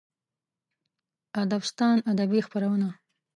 ادبستان 1.41 1.97
ادبي 2.11 2.39
خپرونه 2.45 2.89